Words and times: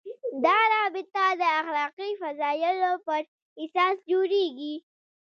دا 0.45 0.57
رابطه 0.75 1.23
د 1.41 1.43
اخلاقي 1.61 2.09
فضایلو 2.21 2.91
پر 3.05 3.21
اساس 3.63 3.97
جوړېږي. 4.11 4.73